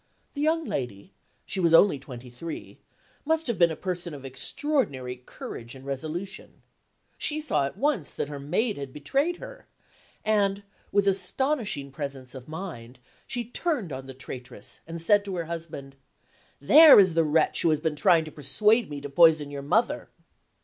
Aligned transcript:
The 0.33 0.41
young 0.41 0.65
lady 0.65 1.13
(she 1.45 1.59
was 1.59 1.75
only 1.75 1.99
twenty 1.99 2.31
three) 2.31 2.79
must 3.23 3.45
have 3.45 3.59
been 3.59 3.69
a 3.69 3.75
person 3.75 4.15
of 4.15 4.25
extraordinary 4.25 5.15
courage 5.27 5.75
and 5.75 5.85
resolution. 5.85 6.63
She 7.19 7.39
saw 7.39 7.67
at 7.67 7.77
once 7.77 8.11
that 8.15 8.27
her 8.27 8.39
maid 8.39 8.77
had 8.77 8.93
betrayed 8.93 9.37
her, 9.37 9.67
and, 10.25 10.63
with 10.91 11.07
astonishing 11.07 11.91
presence 11.91 12.33
of 12.33 12.47
mind, 12.47 12.97
she 13.27 13.45
turned 13.45 13.93
on 13.93 14.07
the 14.07 14.15
traitress, 14.15 14.81
and 14.87 14.99
said 14.99 15.23
to 15.25 15.35
her 15.35 15.45
husband: 15.45 15.95
"There 16.59 16.99
is 16.99 17.13
the 17.13 17.23
wretch 17.23 17.61
who 17.61 17.69
has 17.69 17.79
been 17.79 17.95
trying 17.95 18.25
to 18.25 18.31
persuade 18.31 18.89
me 18.89 19.01
to 19.01 19.07
poison 19.09 19.51
your 19.51 19.61
mother!" 19.61 20.09